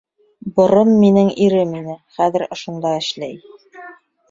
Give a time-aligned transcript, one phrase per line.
[0.53, 3.39] Борон минең ирем ине, хәҙер ошонда эшләй.